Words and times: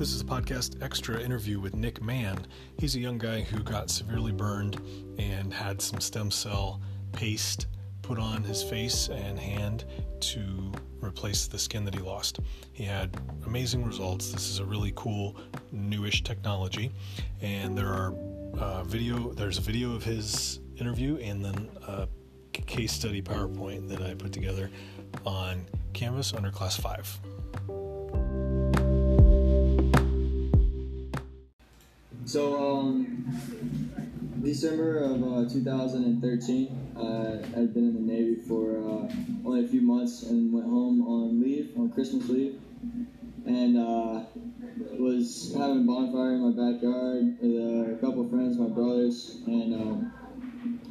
This 0.00 0.14
is 0.14 0.22
a 0.22 0.24
podcast 0.24 0.82
extra 0.82 1.20
interview 1.20 1.60
with 1.60 1.76
Nick 1.76 2.00
Mann. 2.00 2.46
He's 2.78 2.96
a 2.96 2.98
young 2.98 3.18
guy 3.18 3.42
who 3.42 3.62
got 3.62 3.90
severely 3.90 4.32
burned 4.32 4.80
and 5.18 5.52
had 5.52 5.82
some 5.82 6.00
stem 6.00 6.30
cell 6.30 6.80
paste 7.12 7.66
put 8.00 8.18
on 8.18 8.42
his 8.42 8.62
face 8.62 9.10
and 9.10 9.38
hand 9.38 9.84
to 10.20 10.72
replace 11.02 11.48
the 11.48 11.58
skin 11.58 11.84
that 11.84 11.94
he 11.94 12.00
lost. 12.00 12.40
He 12.72 12.82
had 12.82 13.14
amazing 13.44 13.84
results. 13.84 14.32
This 14.32 14.48
is 14.48 14.58
a 14.58 14.64
really 14.64 14.94
cool 14.96 15.36
newish 15.70 16.24
technology, 16.24 16.90
and 17.42 17.76
there 17.76 17.88
are 17.88 18.14
uh, 18.58 18.84
video. 18.84 19.34
There's 19.34 19.58
a 19.58 19.60
video 19.60 19.94
of 19.94 20.02
his 20.02 20.60
interview 20.78 21.18
and 21.18 21.44
then 21.44 21.68
a 21.86 22.08
case 22.54 22.94
study 22.94 23.20
PowerPoint 23.20 23.86
that 23.90 24.00
I 24.00 24.14
put 24.14 24.32
together 24.32 24.70
on 25.26 25.66
Canvas 25.92 26.32
under 26.32 26.50
Class 26.50 26.80
Five. 26.80 27.20
So, 32.30 32.78
um, 32.78 33.26
December 34.40 34.98
of 35.02 35.20
uh, 35.20 35.52
2013, 35.52 36.94
uh, 36.96 37.00
I'd 37.58 37.74
been 37.74 37.88
in 37.88 37.94
the 37.94 38.12
Navy 38.12 38.36
for 38.46 38.76
uh, 38.78 39.12
only 39.44 39.64
a 39.64 39.68
few 39.68 39.80
months 39.80 40.22
and 40.22 40.52
went 40.52 40.66
home 40.66 41.04
on 41.08 41.42
leave, 41.42 41.72
on 41.76 41.90
Christmas 41.90 42.28
leave, 42.28 42.60
and 43.46 43.76
uh, 43.76 44.22
was 44.96 45.52
having 45.58 45.78
a 45.78 45.82
bonfire 45.82 46.34
in 46.34 46.54
my 46.54 46.70
backyard 46.70 47.36
with 47.40 47.50
a 47.50 47.98
couple 48.00 48.22
of 48.22 48.30
friends, 48.30 48.56
my 48.56 48.68
brothers, 48.68 49.40
and 49.48 49.74
um, 49.74 50.12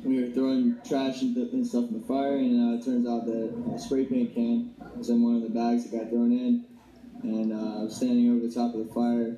we 0.03 0.21
were 0.21 0.33
throwing 0.33 0.75
trash 0.85 1.21
and, 1.21 1.35
th- 1.35 1.53
and 1.53 1.65
stuff 1.65 1.85
in 1.85 2.01
the 2.01 2.05
fire, 2.05 2.35
and 2.35 2.59
uh, 2.59 2.77
it 2.77 2.83
turns 2.83 3.07
out 3.07 3.25
that 3.25 3.73
a 3.75 3.79
spray 3.79 4.03
paint 4.03 4.33
can 4.33 4.75
was 4.97 5.09
in 5.09 5.23
one 5.23 5.37
of 5.37 5.43
the 5.43 5.57
bags 5.57 5.89
that 5.89 5.97
got 5.97 6.09
thrown 6.09 6.33
in, 6.33 6.65
and 7.23 7.53
uh, 7.53 7.79
I 7.79 7.83
was 7.83 7.95
standing 7.95 8.29
over 8.29 8.47
the 8.47 8.53
top 8.53 8.73
of 8.73 8.87
the 8.87 8.93
fire, 8.93 9.37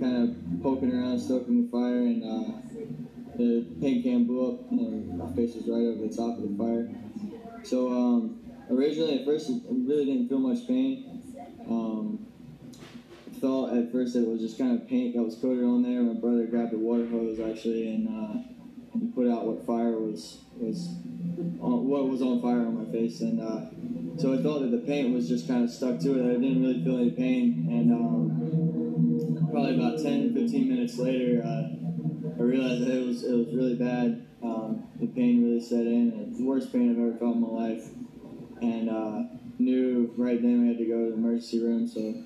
kind 0.00 0.28
of 0.28 0.62
poking 0.62 0.92
around, 0.92 1.18
stoking 1.18 1.64
the 1.64 1.70
fire, 1.70 2.02
and 2.02 2.22
uh, 2.24 2.52
the 3.36 3.66
paint 3.80 4.04
can 4.04 4.24
blew 4.24 4.52
up, 4.52 4.70
and 4.70 5.18
my 5.18 5.30
face 5.32 5.54
was 5.54 5.66
right 5.68 5.86
over 5.86 6.06
the 6.06 6.14
top 6.14 6.38
of 6.38 6.48
the 6.48 6.56
fire. 6.56 6.88
So 7.64 7.90
um, 7.90 8.40
originally, 8.70 9.20
at 9.20 9.24
first, 9.24 9.50
it 9.50 9.62
really 9.68 10.06
didn't 10.06 10.28
feel 10.28 10.38
much 10.38 10.66
pain. 10.66 11.22
Um, 11.68 12.26
I 13.30 13.38
thought 13.38 13.76
at 13.76 13.92
first 13.92 14.14
that 14.14 14.22
it 14.22 14.28
was 14.28 14.40
just 14.40 14.58
kind 14.58 14.80
of 14.80 14.88
paint 14.88 15.14
that 15.14 15.22
was 15.22 15.36
coated 15.36 15.64
on 15.64 15.82
there. 15.82 16.02
My 16.02 16.14
brother 16.14 16.46
grabbed 16.46 16.72
a 16.72 16.78
water 16.78 17.06
hose 17.06 17.40
actually, 17.40 17.94
and 17.94 18.08
uh, 18.08 18.52
put 19.14 19.28
out 19.28 19.46
what 19.46 19.66
fire 19.66 19.98
was 19.98 20.38
was 20.56 20.88
on, 21.60 21.88
what 21.88 22.08
was 22.08 22.22
on 22.22 22.40
fire 22.40 22.60
on 22.60 22.84
my 22.84 22.92
face, 22.92 23.20
and 23.20 23.40
uh, 23.40 23.66
so 24.18 24.34
I 24.34 24.42
thought 24.42 24.60
that 24.60 24.70
the 24.70 24.84
paint 24.86 25.14
was 25.14 25.28
just 25.28 25.48
kind 25.48 25.64
of 25.64 25.70
stuck 25.70 25.98
to 26.00 26.18
it. 26.18 26.30
I 26.30 26.40
didn't 26.40 26.62
really 26.62 26.82
feel 26.84 26.98
any 26.98 27.10
pain, 27.10 27.66
and 27.70 27.92
um, 27.92 29.48
probably 29.50 29.74
about 29.74 30.02
10, 30.02 30.34
15 30.34 30.68
minutes 30.68 30.98
later, 30.98 31.42
uh, 31.44 32.38
I 32.38 32.42
realized 32.42 32.82
that 32.82 32.90
it 32.90 33.06
was 33.06 33.24
it 33.24 33.32
was 33.32 33.54
really 33.54 33.76
bad. 33.76 34.26
Um, 34.42 34.88
the 35.00 35.06
pain 35.06 35.44
really 35.44 35.60
set 35.60 35.86
in. 35.86 36.12
It 36.12 36.28
was 36.28 36.38
the 36.38 36.44
worst 36.44 36.72
pain 36.72 36.90
I've 36.90 36.98
ever 36.98 37.18
felt 37.18 37.36
in 37.36 37.42
my 37.42 37.48
life, 37.48 37.84
and 38.60 38.90
uh, 38.90 39.22
knew 39.58 40.12
right 40.16 40.40
then 40.40 40.62
we 40.62 40.68
had 40.68 40.78
to 40.78 40.86
go 40.86 41.04
to 41.04 41.10
the 41.10 41.16
emergency 41.16 41.62
room. 41.62 41.86
So 41.86 42.24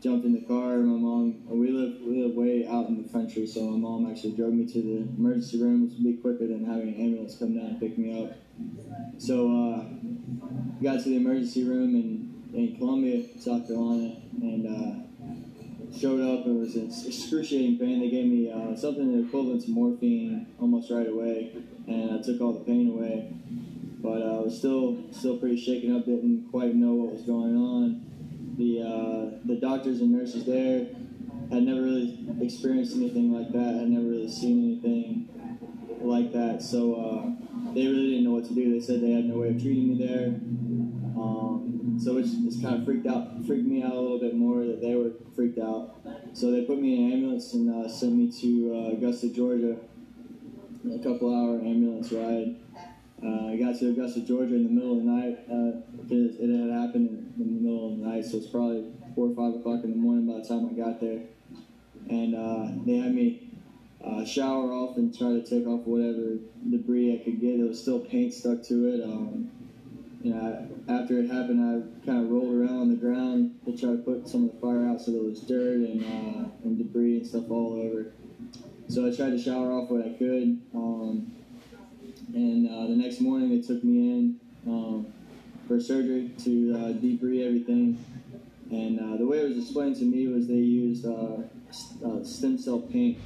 jumped 0.00 0.24
in 0.24 0.32
the 0.32 0.42
car. 0.42 0.76
My 0.78 0.98
mom, 0.98 1.44
we 1.46 1.70
live 1.70 2.00
we 2.02 2.22
live 2.22 2.34
way 2.34 2.66
out 2.66 2.88
in 2.88 3.02
the 3.02 3.08
country, 3.08 3.46
so 3.46 3.62
my 3.62 3.76
mom 3.76 4.10
actually 4.10 4.32
drove 4.32 4.52
me 4.52 4.66
to 4.66 4.82
the 4.82 4.96
emergency 5.16 5.60
room, 5.60 5.82
which 5.84 5.92
would 5.94 6.04
be 6.04 6.14
quicker 6.14 6.46
than 6.46 6.64
having 6.64 6.88
an 6.88 7.00
ambulance 7.00 7.36
come 7.36 7.56
down 7.56 7.66
and 7.66 7.80
pick 7.80 7.98
me 7.98 8.22
up. 8.22 8.36
So 9.18 9.48
uh, 9.50 9.84
got 10.82 11.02
to 11.02 11.08
the 11.10 11.16
emergency 11.16 11.64
room 11.64 11.94
in, 11.94 12.42
in 12.54 12.76
Columbia, 12.76 13.24
South 13.38 13.66
Carolina, 13.66 14.16
and 14.40 14.66
uh, 14.66 15.96
showed 15.96 16.20
up. 16.20 16.46
It 16.46 16.52
was 16.52 16.76
in 16.76 16.86
excruciating 16.86 17.78
pain. 17.78 18.00
They 18.00 18.10
gave 18.10 18.26
me 18.26 18.50
uh, 18.50 18.76
something 18.76 19.24
equivalent 19.26 19.64
to 19.64 19.70
morphine 19.70 20.46
almost 20.60 20.90
right 20.90 21.08
away, 21.08 21.52
and 21.86 22.12
I 22.12 22.22
took 22.22 22.40
all 22.40 22.52
the 22.52 22.64
pain 22.64 22.90
away. 22.90 23.32
But 24.00 24.22
uh, 24.22 24.38
I 24.38 24.40
was 24.42 24.56
still 24.56 24.96
still 25.10 25.38
pretty 25.38 25.60
shaken 25.60 25.96
up. 25.96 26.04
Didn't 26.04 26.48
quite 26.52 26.74
know 26.76 26.92
what 26.92 27.14
was 27.14 27.22
going 27.22 27.56
on 27.56 28.07
doctors 29.68 30.00
and 30.00 30.12
nurses 30.12 30.44
there 30.46 30.86
had 31.50 31.62
never 31.62 31.82
really 31.82 32.26
experienced 32.40 32.96
anything 32.96 33.32
like 33.32 33.52
that. 33.52 33.74
Had 33.80 33.88
never 33.88 34.04
really 34.04 34.30
seen 34.30 34.64
anything 34.64 35.28
like 36.00 36.32
that. 36.32 36.62
So 36.62 36.94
uh, 36.94 37.72
they 37.74 37.86
really 37.86 38.10
didn't 38.10 38.24
know 38.24 38.32
what 38.32 38.46
to 38.48 38.54
do. 38.54 38.72
They 38.72 38.84
said 38.84 39.00
they 39.00 39.12
had 39.12 39.24
no 39.24 39.38
way 39.38 39.50
of 39.50 39.60
treating 39.60 39.88
me 39.88 40.06
there. 40.06 40.28
Um, 41.18 41.98
so 42.02 42.16
it's, 42.16 42.30
it's 42.44 42.60
kind 42.62 42.76
of 42.76 42.84
freaked 42.84 43.06
out, 43.06 43.44
freaked 43.46 43.66
me 43.66 43.82
out 43.82 43.92
a 43.92 44.00
little 44.00 44.20
bit 44.20 44.34
more 44.34 44.64
that 44.64 44.80
they 44.80 44.94
were 44.94 45.12
freaked 45.34 45.58
out. 45.58 45.96
So 46.32 46.50
they 46.50 46.62
put 46.62 46.78
me 46.80 46.94
in 46.94 47.04
an 47.04 47.12
ambulance 47.12 47.52
and 47.54 47.68
uh, 47.68 47.88
sent 47.88 48.14
me 48.14 48.30
to 48.40 48.74
uh, 48.74 48.96
Augusta, 48.96 49.28
Georgia. 49.30 49.76
A 50.84 50.98
couple 50.98 51.34
hour 51.34 51.58
ambulance 51.58 52.12
ride. 52.12 52.56
Uh, 53.20 53.52
I 53.52 53.56
got 53.56 53.78
to 53.80 53.90
Augusta, 53.90 54.20
Georgia 54.20 54.54
in 54.54 54.64
the 54.64 54.70
middle 54.70 54.96
of 54.96 55.04
the 55.04 55.10
night. 55.10 55.38
Uh, 55.50 55.82
it, 56.08 56.36
it 56.38 56.48
had 56.48 56.70
happened 56.80 57.34
in 57.36 57.56
the 57.56 57.60
middle 57.60 57.92
of 57.92 57.98
the 57.98 58.06
night, 58.06 58.24
so 58.24 58.38
it's 58.38 58.46
probably 58.46 58.92
four 59.18 59.30
or 59.30 59.34
five 59.34 59.58
o'clock 59.58 59.82
in 59.82 59.90
the 59.90 59.96
morning 59.96 60.28
by 60.28 60.40
the 60.40 60.46
time 60.46 60.70
I 60.70 60.74
got 60.74 61.00
there. 61.00 61.22
And 62.08 62.36
uh, 62.36 62.70
they 62.86 62.98
had 62.98 63.12
me 63.12 63.50
uh, 64.00 64.24
shower 64.24 64.72
off 64.72 64.96
and 64.96 65.16
try 65.16 65.30
to 65.30 65.44
take 65.44 65.66
off 65.66 65.80
whatever 65.86 66.36
debris 66.70 67.18
I 67.20 67.24
could 67.24 67.40
get. 67.40 67.58
There 67.58 67.66
was 67.66 67.82
still 67.82 67.98
paint 67.98 68.32
stuck 68.32 68.62
to 68.66 68.86
it. 68.86 69.02
Um, 69.02 69.50
you 70.22 70.32
know, 70.32 70.68
after 70.86 71.18
it 71.18 71.28
happened, 71.28 71.60
I 71.60 72.06
kind 72.06 72.22
of 72.22 72.30
rolled 72.30 72.54
around 72.54 72.78
on 72.78 72.88
the 72.90 72.94
ground 72.94 73.58
to 73.64 73.76
try 73.76 73.90
to 73.90 73.96
put 73.96 74.28
some 74.28 74.44
of 74.44 74.54
the 74.54 74.60
fire 74.60 74.86
out, 74.86 75.00
so 75.00 75.10
there 75.10 75.22
was 75.22 75.40
dirt 75.40 75.78
and, 75.78 76.00
uh, 76.00 76.48
and 76.62 76.78
debris 76.78 77.16
and 77.16 77.26
stuff 77.26 77.50
all 77.50 77.74
over. 77.74 78.12
So 78.88 79.04
I 79.04 79.10
tried 79.10 79.30
to 79.30 79.38
shower 79.38 79.72
off 79.72 79.90
what 79.90 80.06
I 80.06 80.10
could. 80.10 80.60
Um, 80.72 81.32
and 82.34 82.68
uh, 82.68 82.86
the 82.86 82.94
next 82.94 83.20
morning, 83.20 83.50
they 83.50 83.66
took 83.66 83.82
me 83.82 84.12
in 84.12 84.40
um, 84.68 85.12
for 85.66 85.80
surgery 85.80 86.30
to 86.44 86.72
uh, 86.76 86.92
everything. 87.44 87.98
And 88.70 89.00
uh, 89.00 89.16
the 89.16 89.26
way 89.26 89.38
it 89.38 89.48
was 89.48 89.58
explained 89.58 89.96
to 89.96 90.04
me 90.04 90.28
was 90.28 90.46
they 90.46 90.54
used 90.54 91.06
uh, 91.06 91.38
uh, 92.06 92.24
stem 92.24 92.58
cell 92.58 92.80
paint. 92.80 93.18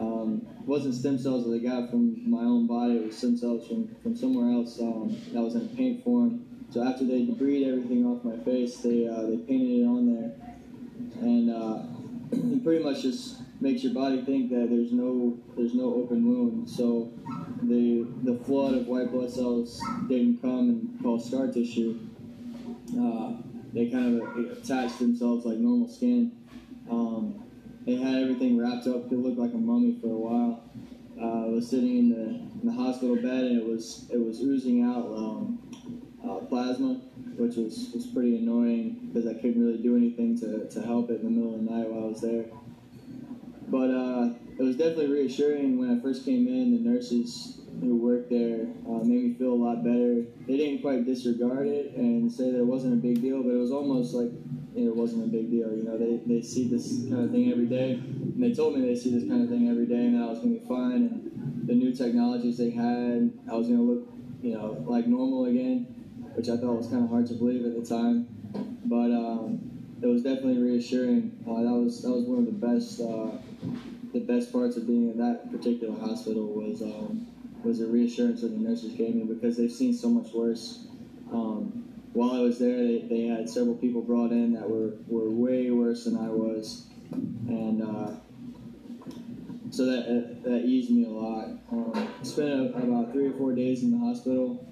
Um, 0.00 0.46
it 0.60 0.66
wasn't 0.66 0.94
stem 0.94 1.18
cells 1.18 1.44
that 1.44 1.50
they 1.50 1.58
got 1.58 1.90
from 1.90 2.30
my 2.30 2.42
own 2.42 2.66
body, 2.66 2.96
it 2.96 3.06
was 3.06 3.18
stem 3.18 3.36
cells 3.36 3.68
from, 3.68 3.94
from 4.02 4.16
somewhere 4.16 4.50
else 4.52 4.80
um, 4.80 5.14
that 5.32 5.42
was 5.42 5.54
in 5.54 5.68
paint 5.76 6.02
form. 6.02 6.46
So 6.70 6.82
after 6.82 7.04
they 7.04 7.26
debrided 7.26 7.68
everything 7.68 8.06
off 8.06 8.24
my 8.24 8.38
face, 8.38 8.78
they, 8.78 9.06
uh, 9.06 9.22
they 9.26 9.36
painted 9.36 9.82
it 9.82 9.86
on 9.86 10.14
there. 10.14 10.32
And 11.20 11.50
it 12.32 12.64
pretty 12.64 12.82
much 12.82 13.02
just 13.02 13.42
makes 13.60 13.82
your 13.82 13.94
body 13.94 14.22
think 14.22 14.50
that 14.50 14.68
there's 14.70 14.92
no 14.92 15.38
there's 15.56 15.74
no 15.74 15.94
open 15.94 16.26
wound. 16.26 16.68
So 16.68 17.12
the 17.62 18.06
the 18.22 18.38
flood 18.44 18.74
of 18.74 18.86
white 18.86 19.10
blood 19.10 19.30
cells 19.30 19.80
didn't 20.08 20.40
come 20.40 20.68
and 20.70 21.02
cause 21.02 21.26
scar 21.26 21.48
tissue. 21.48 21.98
Uh, 22.98 23.32
they 23.74 23.90
kind 23.90 24.22
of 24.22 24.58
attached 24.58 25.00
themselves 25.00 25.44
like 25.44 25.58
normal 25.58 25.88
skin. 25.88 26.32
Um, 26.88 27.42
they 27.84 27.96
had 27.96 28.22
everything 28.22 28.56
wrapped 28.56 28.86
up. 28.86 29.10
It 29.10 29.18
looked 29.18 29.38
like 29.38 29.52
a 29.52 29.58
mummy 29.58 29.98
for 30.00 30.06
a 30.06 30.16
while. 30.16 30.62
Uh, 31.20 31.46
I 31.46 31.48
was 31.48 31.68
sitting 31.68 31.98
in 31.98 32.08
the, 32.10 32.24
in 32.60 32.60
the 32.64 32.72
hospital 32.72 33.16
bed 33.16 33.44
and 33.44 33.60
it 33.60 33.66
was 33.66 34.06
it 34.10 34.18
was 34.18 34.40
oozing 34.40 34.82
out 34.82 35.06
um, 35.06 35.58
uh, 36.24 36.38
plasma, 36.46 36.94
which 37.36 37.56
was, 37.56 37.90
was 37.92 38.06
pretty 38.06 38.36
annoying 38.36 39.10
because 39.12 39.28
I 39.28 39.34
couldn't 39.34 39.62
really 39.62 39.78
do 39.78 39.96
anything 39.96 40.38
to, 40.40 40.68
to 40.68 40.86
help 40.86 41.10
it 41.10 41.20
in 41.20 41.24
the 41.24 41.30
middle 41.30 41.54
of 41.54 41.64
the 41.64 41.70
night 41.70 41.88
while 41.88 42.04
I 42.04 42.08
was 42.08 42.20
there. 42.20 42.46
But 43.68 43.90
uh, 43.90 44.34
it 44.58 44.62
was 44.62 44.76
definitely 44.76 45.10
reassuring 45.10 45.78
when 45.78 45.96
I 45.96 46.00
first 46.00 46.24
came 46.24 46.46
in. 46.46 46.72
The 46.72 46.90
nurses 46.90 47.53
who 47.80 47.96
worked 47.96 48.30
there 48.30 48.66
uh, 48.88 49.04
made 49.04 49.22
me 49.22 49.34
feel 49.34 49.52
a 49.52 49.60
lot 49.60 49.84
better. 49.84 50.24
They 50.46 50.56
didn't 50.56 50.82
quite 50.82 51.04
disregard 51.04 51.66
it 51.66 51.94
and 51.96 52.30
say 52.30 52.50
that 52.50 52.58
it 52.58 52.66
wasn't 52.66 52.94
a 52.94 52.96
big 52.96 53.20
deal, 53.20 53.42
but 53.42 53.50
it 53.50 53.58
was 53.58 53.72
almost 53.72 54.14
like 54.14 54.30
it 54.74 54.94
wasn't 54.94 55.24
a 55.24 55.28
big 55.28 55.50
deal. 55.50 55.74
You 55.74 55.84
know, 55.84 55.98
they, 55.98 56.20
they 56.26 56.42
see 56.42 56.68
this 56.68 57.08
kind 57.08 57.24
of 57.24 57.30
thing 57.30 57.50
every 57.50 57.66
day, 57.66 57.92
and 57.92 58.42
they 58.42 58.52
told 58.52 58.76
me 58.76 58.86
they 58.86 58.96
see 58.96 59.10
this 59.10 59.28
kind 59.28 59.42
of 59.42 59.48
thing 59.48 59.68
every 59.68 59.86
day, 59.86 60.06
and 60.06 60.14
that 60.16 60.22
I 60.22 60.26
was 60.26 60.38
going 60.40 60.54
to 60.54 60.60
be 60.60 60.66
fine. 60.66 60.92
And 60.92 61.68
the 61.68 61.74
new 61.74 61.94
technologies 61.94 62.58
they 62.58 62.70
had, 62.70 63.30
I 63.50 63.54
was 63.54 63.68
going 63.68 63.78
to 63.78 63.84
look, 63.84 64.08
you 64.42 64.52
know, 64.52 64.84
like 64.86 65.06
normal 65.06 65.46
again, 65.46 65.84
which 66.34 66.48
I 66.48 66.56
thought 66.56 66.76
was 66.76 66.88
kind 66.88 67.04
of 67.04 67.10
hard 67.10 67.26
to 67.28 67.34
believe 67.34 67.64
at 67.64 67.74
the 67.74 67.86
time. 67.86 68.26
But 68.84 69.12
um, 69.12 69.60
it 70.02 70.06
was 70.06 70.22
definitely 70.22 70.58
reassuring. 70.58 71.32
Uh, 71.48 71.62
that 71.62 71.72
was 71.72 72.02
that 72.02 72.10
was 72.10 72.24
one 72.24 72.40
of 72.40 72.46
the 72.46 72.52
best 72.52 73.00
uh, 73.00 73.38
the 74.12 74.20
best 74.20 74.52
parts 74.52 74.76
of 74.76 74.86
being 74.86 75.10
in 75.10 75.18
that 75.18 75.50
particular 75.50 75.98
hospital 75.98 76.46
was 76.46 76.82
um, 76.82 77.26
was 77.64 77.80
a 77.80 77.86
reassurance 77.86 78.42
that 78.42 78.48
the 78.48 78.58
nurses 78.58 78.92
gave 78.92 79.14
me 79.14 79.24
because 79.24 79.56
they've 79.56 79.72
seen 79.72 79.94
so 79.94 80.08
much 80.08 80.32
worse. 80.32 80.86
Um, 81.32 81.84
while 82.12 82.32
I 82.32 82.40
was 82.40 82.58
there, 82.58 82.76
they, 82.76 83.06
they 83.08 83.22
had 83.22 83.48
several 83.48 83.74
people 83.74 84.02
brought 84.02 84.30
in 84.30 84.52
that 84.52 84.68
were, 84.68 84.92
were 85.08 85.30
way 85.30 85.70
worse 85.70 86.04
than 86.04 86.16
I 86.16 86.28
was, 86.28 86.86
and 87.10 87.82
uh, 87.82 88.10
so 89.70 89.86
that 89.86 90.42
that 90.44 90.64
eased 90.64 90.90
me 90.90 91.06
a 91.06 91.08
lot. 91.08 91.48
Um, 91.72 91.92
I 91.94 92.24
spent 92.24 92.76
about 92.76 93.12
three 93.12 93.28
or 93.28 93.32
four 93.32 93.52
days 93.52 93.82
in 93.82 93.90
the 93.90 93.98
hospital 93.98 94.64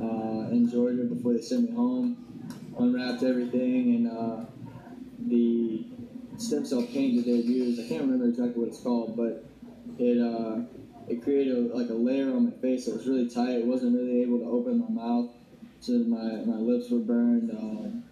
uh, 0.00 0.50
in 0.50 0.68
Georgia 0.68 1.04
before 1.04 1.34
they 1.34 1.42
sent 1.42 1.70
me 1.70 1.76
home. 1.76 2.16
Unwrapped 2.78 3.22
everything, 3.22 3.94
and 3.94 4.08
uh, 4.08 4.44
the 5.28 5.84
stem 6.38 6.64
cell 6.64 6.82
paint 6.82 7.16
that 7.16 7.30
they 7.30 7.38
used. 7.38 7.80
I 7.80 7.86
can't 7.86 8.00
remember 8.00 8.26
exactly 8.26 8.54
what 8.54 8.68
it's 8.68 8.80
called, 8.80 9.16
but 9.16 9.44
it 9.98 10.18
uh, 10.18 10.62
it 11.10 11.24
created 11.24 11.56
a, 11.56 11.76
like 11.76 11.90
a 11.90 11.94
layer 11.94 12.28
on 12.28 12.44
my 12.44 12.56
face 12.62 12.86
that 12.86 12.94
was 12.94 13.06
really 13.06 13.28
tight. 13.28 13.56
It 13.56 13.66
wasn't 13.66 13.96
really 13.96 14.22
able 14.22 14.38
to 14.38 14.44
open 14.44 14.78
my 14.78 15.02
mouth, 15.02 15.30
so 15.80 15.92
my 15.92 16.44
my 16.46 16.56
lips 16.56 16.88
were 16.90 17.00
burned. 17.00 17.50
Um, 17.50 18.04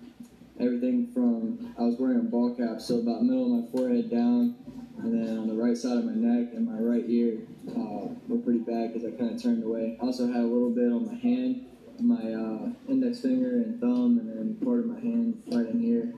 everything 0.59 1.07
from 1.15 1.75
I 1.79 1.83
was 1.83 1.97
wearing 1.99 2.19
a 2.19 2.23
ball 2.23 2.55
cap, 2.55 2.81
so 2.81 2.99
about 2.99 3.23
middle 3.23 3.45
of 3.45 3.65
my 3.65 3.71
forehead 3.71 4.11
down, 4.11 4.57
and 4.99 5.15
then 5.15 5.39
on 5.39 5.47
the 5.47 5.55
right 5.55 5.77
side 5.77 5.99
of 5.99 6.05
my 6.05 6.15
neck 6.15 6.53
and 6.55 6.67
my 6.67 6.79
right 6.79 7.05
ear 7.07 7.39
uh, 7.71 8.09
were 8.27 8.39
pretty 8.39 8.61
bad 8.61 8.93
because 8.93 9.07
I 9.07 9.17
kind 9.17 9.35
of 9.37 9.41
turned 9.41 9.63
away. 9.63 9.97
I 10.03 10.07
also 10.07 10.27
had 10.27 10.43
a 10.43 10.51
little 10.51 10.71
bit 10.71 10.91
on 10.91 11.07
my 11.07 11.15
hand, 11.15 11.67
my 12.01 12.33
uh, 12.33 12.73
index 12.89 13.21
finger 13.21 13.63
and 13.63 13.81
thumb, 13.81 14.19
and 14.19 14.29
then 14.29 14.67
part 14.67 14.81
of 14.81 14.87
my 14.87 14.99
hand 14.99 15.41
right 15.53 15.69
in 15.69 15.81
here, 15.81 16.15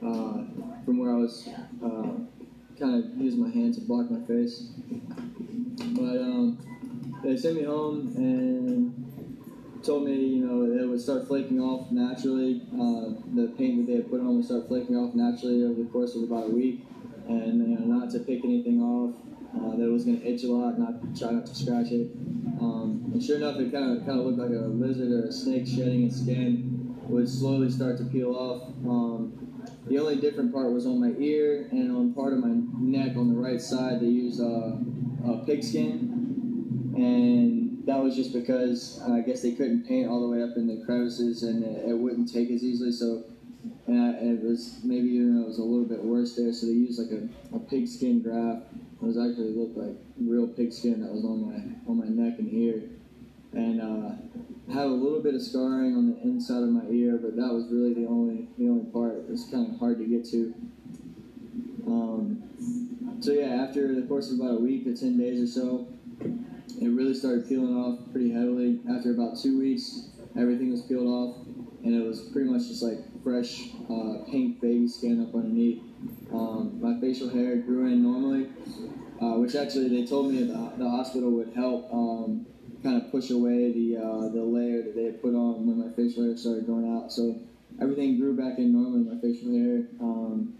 uh, 0.00 0.44
from 0.86 0.98
where 0.98 1.12
I 1.12 1.18
was 1.18 1.46
uh, 1.84 2.24
kind 2.80 3.04
of 3.04 3.16
using 3.20 3.42
my 3.42 3.50
hand 3.50 3.74
to 3.74 3.82
block 3.82 4.10
my 4.10 4.26
face. 4.26 4.70
But 5.76 6.18
um, 6.20 7.20
they 7.22 7.36
sent 7.36 7.56
me 7.56 7.64
home 7.64 8.12
and 8.16 9.82
told 9.84 10.04
me, 10.04 10.14
you 10.14 10.46
know, 10.46 10.82
it 10.82 10.88
would 10.88 11.00
start 11.00 11.26
flaking 11.26 11.60
off 11.60 11.90
naturally. 11.90 12.62
Uh, 12.72 13.20
the 13.34 13.52
paint 13.58 13.78
that 13.78 13.86
they 13.86 13.96
had 13.96 14.10
put 14.10 14.20
on 14.20 14.36
would 14.36 14.44
start 14.44 14.68
flaking 14.68 14.96
off 14.96 15.14
naturally 15.14 15.62
over 15.64 15.82
the 15.82 15.88
course 15.90 16.14
of 16.14 16.22
about 16.24 16.44
a 16.44 16.50
week, 16.50 16.86
and 17.28 17.58
you 17.58 17.78
know, 17.78 17.98
not 17.98 18.10
to 18.10 18.18
pick 18.20 18.44
anything 18.44 18.80
off. 18.80 19.14
Uh, 19.54 19.76
that 19.76 19.84
it 19.84 19.92
was 19.92 20.04
going 20.04 20.18
to 20.18 20.26
itch 20.26 20.42
a 20.42 20.48
lot, 20.48 20.76
not 20.80 20.94
try 21.16 21.30
not 21.30 21.46
to 21.46 21.54
scratch 21.54 21.92
it. 21.92 22.10
Um, 22.60 23.08
and 23.12 23.22
sure 23.22 23.36
enough, 23.36 23.56
it 23.60 23.70
kind 23.70 23.96
of 23.96 24.04
kind 24.04 24.18
of 24.18 24.26
looked 24.26 24.38
like 24.38 24.50
a 24.50 24.66
lizard 24.66 25.12
or 25.12 25.28
a 25.28 25.32
snake 25.32 25.66
shedding 25.66 26.06
its 26.06 26.20
skin. 26.20 26.96
Would 27.08 27.28
slowly 27.28 27.70
start 27.70 27.98
to 27.98 28.04
peel 28.04 28.34
off. 28.34 28.62
Um, 28.84 29.44
the 29.86 29.98
only 29.98 30.16
different 30.16 30.52
part 30.52 30.72
was 30.72 30.86
on 30.86 30.98
my 31.00 31.16
ear 31.20 31.68
and 31.70 31.94
on 31.94 32.14
part 32.14 32.32
of 32.32 32.40
my 32.40 32.54
neck 32.80 33.16
on 33.16 33.32
the 33.32 33.38
right 33.38 33.60
side. 33.60 34.00
They 34.00 34.06
used 34.06 34.40
uh, 34.40 34.76
uh, 35.26 35.44
pigskin, 35.44 36.92
and 36.96 37.86
that 37.86 37.98
was 37.98 38.16
just 38.16 38.32
because 38.32 39.00
uh, 39.02 39.12
I 39.12 39.20
guess 39.20 39.42
they 39.42 39.52
couldn't 39.52 39.86
paint 39.86 40.08
all 40.08 40.20
the 40.20 40.28
way 40.28 40.42
up 40.42 40.56
in 40.56 40.66
the 40.66 40.84
crevices, 40.84 41.42
and 41.42 41.64
it, 41.64 41.90
it 41.90 41.98
wouldn't 41.98 42.32
take 42.32 42.50
as 42.50 42.62
easily. 42.62 42.92
So, 42.92 43.24
and, 43.86 44.14
it 44.14 44.42
was 44.42 44.80
maybe 44.84 45.08
even 45.08 45.42
it 45.42 45.46
was 45.46 45.58
a 45.58 45.62
little 45.62 45.86
bit 45.86 46.02
worse 46.02 46.36
there. 46.36 46.52
So 46.52 46.66
they 46.66 46.72
used 46.72 46.98
like 46.98 47.10
a, 47.10 47.56
a 47.56 47.58
pigskin 47.58 48.22
graft. 48.22 48.66
It 48.72 49.06
was 49.06 49.18
actually 49.18 49.52
looked 49.52 49.76
like 49.76 49.96
real 50.18 50.46
pigskin 50.46 51.02
that 51.02 51.12
was 51.12 51.24
on 51.24 51.44
my 51.44 51.90
on 51.90 51.98
my 51.98 52.08
neck 52.08 52.38
and 52.38 52.52
ear, 52.52 52.82
and 53.52 53.80
uh, 53.80 54.72
have 54.72 54.90
a 54.90 54.94
little 54.94 55.20
bit 55.20 55.34
of 55.34 55.42
scarring 55.42 55.96
on 55.96 56.10
the 56.10 56.20
inside 56.22 56.62
of 56.62 56.70
my 56.70 56.86
ear, 56.88 57.18
but 57.20 57.36
that 57.36 57.52
was 57.52 57.66
really 57.70 57.94
the 57.94 58.06
only 58.06 58.48
the 58.56 58.68
only 58.68 58.90
part. 58.90 59.14
It 59.16 59.28
was 59.28 59.44
kind 59.50 59.72
of 59.72 59.78
hard 59.78 59.98
to 59.98 60.04
get 60.04 60.24
to. 60.30 60.54
Um, 61.86 63.18
so 63.20 63.32
yeah, 63.32 63.64
after 63.66 63.94
the 63.94 64.06
course 64.06 64.30
of 64.30 64.40
about 64.40 64.58
a 64.58 64.60
week 64.60 64.84
to 64.84 64.96
ten 64.96 65.18
days 65.18 65.40
or 65.40 65.46
so, 65.46 65.86
it 66.20 66.88
really 66.88 67.14
started 67.14 67.48
peeling 67.48 67.76
off 67.76 67.98
pretty 68.12 68.30
heavily. 68.32 68.80
After 68.90 69.12
about 69.12 69.38
two 69.38 69.58
weeks, 69.58 70.08
everything 70.36 70.70
was 70.70 70.82
peeled 70.82 71.06
off, 71.06 71.46
and 71.84 71.94
it 71.94 72.06
was 72.06 72.20
pretty 72.32 72.50
much 72.50 72.68
just 72.68 72.82
like 72.82 72.98
fresh 73.22 73.70
uh, 73.90 74.24
pink 74.30 74.60
baby 74.60 74.88
skin 74.88 75.22
up 75.22 75.34
underneath. 75.34 75.82
Um, 76.32 76.78
my 76.80 77.00
facial 77.00 77.28
hair 77.30 77.56
grew 77.56 77.86
in 77.86 78.02
normally, 78.02 78.48
uh, 79.20 79.38
which 79.38 79.54
actually 79.54 79.88
they 79.88 80.06
told 80.06 80.32
me 80.32 80.42
the, 80.42 80.72
the 80.76 80.88
hospital 80.88 81.30
would 81.30 81.52
help 81.54 81.88
um, 81.92 82.46
kind 82.82 83.00
of 83.00 83.10
push 83.10 83.30
away 83.30 83.72
the 83.72 83.96
uh, 83.96 84.28
the 84.28 84.42
layer 84.42 84.82
that 84.82 84.94
they 84.94 85.04
had 85.04 85.22
put 85.22 85.34
on 85.34 85.66
when 85.66 85.78
my 85.78 85.94
facial 85.94 86.24
hair 86.24 86.36
started 86.36 86.66
growing 86.66 86.94
out. 86.96 87.12
So 87.12 87.40
everything 87.80 88.18
grew 88.18 88.36
back 88.36 88.58
in 88.58 88.72
normally, 88.72 89.04
my 89.04 89.20
facial 89.20 89.52
hair. 89.52 89.88
Um, 90.00 90.54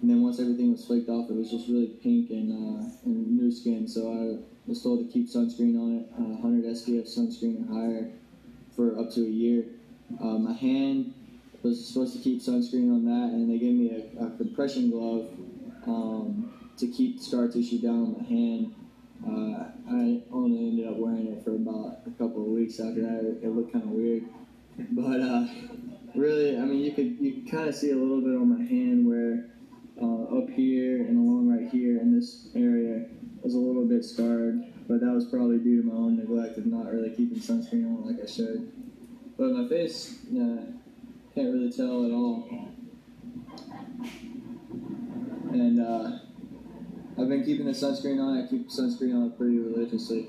and 0.00 0.10
then 0.10 0.22
once 0.22 0.38
everything 0.38 0.72
was 0.72 0.84
flaked 0.84 1.08
off, 1.08 1.28
it 1.28 1.34
was 1.34 1.50
just 1.50 1.68
really 1.68 1.88
pink 1.88 2.30
and, 2.30 2.52
uh, 2.52 2.90
and 3.04 3.36
new 3.36 3.50
skin. 3.50 3.88
So 3.88 4.12
I 4.12 4.38
was 4.68 4.82
told 4.82 5.04
to 5.04 5.12
keep 5.12 5.28
sunscreen 5.28 5.74
on 5.80 5.98
it, 5.98 6.08
uh, 6.16 6.38
100 6.38 6.64
SPF 6.64 7.08
sunscreen 7.08 7.68
or 7.68 7.74
higher 7.74 8.10
for 8.76 8.98
up 8.98 9.12
to 9.14 9.22
a 9.22 9.28
year. 9.28 9.64
Uh, 10.20 10.38
my 10.38 10.52
hand 10.52 11.14
was 11.62 11.84
supposed 11.84 12.16
to 12.16 12.22
keep 12.22 12.40
sunscreen 12.40 12.94
on 12.94 13.04
that, 13.06 13.34
and 13.34 13.50
they 13.50 13.58
gave 13.58 13.74
me 13.74 13.90
a, 13.90 14.26
a 14.26 14.30
compression 14.36 14.90
glove 14.90 15.26
um, 15.86 16.52
to 16.76 16.86
keep 16.86 17.20
scar 17.20 17.48
tissue 17.48 17.78
down 17.78 17.94
on 17.94 18.16
my 18.18 18.28
hand. 18.28 18.74
Uh, 19.26 19.64
I 19.90 20.22
only 20.32 20.68
ended 20.68 20.86
up 20.86 20.96
wearing 20.96 21.26
it 21.32 21.42
for 21.42 21.56
about 21.56 22.02
a 22.06 22.10
couple 22.10 22.42
of 22.42 22.52
weeks 22.52 22.78
after 22.78 23.02
that. 23.02 23.40
It 23.42 23.48
looked 23.48 23.72
kind 23.72 23.84
of 23.84 23.90
weird, 23.90 24.24
but 24.92 25.20
uh, 25.20 25.46
really, 26.14 26.56
I 26.56 26.60
mean, 26.60 26.78
you 26.84 26.92
could 26.92 27.18
you 27.18 27.32
could 27.32 27.50
kind 27.50 27.68
of 27.68 27.74
see 27.74 27.90
a 27.90 27.96
little 27.96 28.20
bit 28.20 28.36
on 28.36 28.56
my 28.56 28.64
hand 28.64 29.08
where 29.08 29.57
uh, 30.00 30.38
up 30.38 30.48
here 30.50 31.02
and 31.02 31.18
along 31.18 31.48
right 31.48 31.70
here 31.70 31.98
in 31.98 32.14
this 32.14 32.48
area 32.54 33.06
was 33.42 33.54
a 33.54 33.58
little 33.58 33.84
bit 33.84 34.04
scarred, 34.04 34.62
but 34.88 35.00
that 35.00 35.12
was 35.12 35.26
probably 35.26 35.58
due 35.58 35.82
to 35.82 35.88
my 35.88 35.94
own 35.94 36.16
neglect 36.16 36.58
of 36.58 36.66
not 36.66 36.90
really 36.92 37.10
keeping 37.10 37.38
sunscreen 37.38 37.84
on 37.84 38.06
like 38.06 38.22
I 38.22 38.30
should. 38.30 38.72
But 39.36 39.50
my 39.50 39.68
face, 39.68 40.18
can't 41.38 41.52
really 41.52 41.70
tell 41.70 42.04
at 42.04 42.10
all. 42.10 42.48
And 45.52 45.80
uh, 45.80 46.18
I've 47.16 47.28
been 47.28 47.44
keeping 47.44 47.66
the 47.66 47.72
sunscreen 47.72 48.20
on. 48.20 48.42
I 48.42 48.48
keep 48.48 48.68
sunscreen 48.68 49.14
on 49.14 49.32
pretty 49.36 49.58
religiously. 49.58 50.28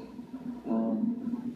Um, 0.68 1.54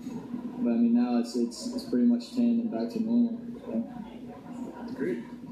but 0.60 0.72
I 0.72 0.74
mean 0.74 0.96
now 0.96 1.20
it's 1.20 1.36
it's 1.36 1.74
it's 1.76 1.84
pretty 1.84 2.06
much 2.06 2.34
tan 2.34 2.62
and 2.62 2.72
back 2.72 2.90
to 2.94 3.00
normal. 3.00 3.40
So. 3.66 5.43